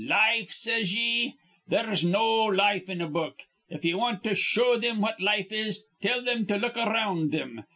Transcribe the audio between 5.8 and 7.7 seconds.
tell thim to look around thim.